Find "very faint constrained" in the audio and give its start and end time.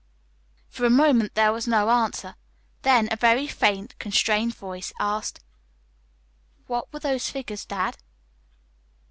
3.15-4.55